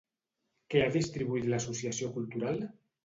[0.73, 2.59] Què ha distribuït l'associació cultural?